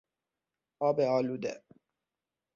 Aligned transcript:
آب 0.79 0.99
آلوده 0.99 1.63